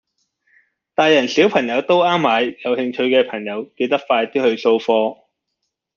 [0.95, 5.25] 大人小朋友都啱買，有興趣嘅朋友記得快啲去掃貨